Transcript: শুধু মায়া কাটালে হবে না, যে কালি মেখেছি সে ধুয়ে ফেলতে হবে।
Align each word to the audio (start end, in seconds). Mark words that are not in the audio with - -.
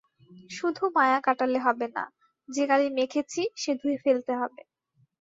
শুধু 0.49 0.83
মায়া 0.95 1.19
কাটালে 1.21 1.59
হবে 1.59 1.87
না, 1.95 2.03
যে 2.49 2.63
কালি 2.67 2.87
মেখেছি 2.97 3.41
সে 3.55 3.71
ধুয়ে 3.75 3.97
ফেলতে 4.03 4.33
হবে। 4.35 4.61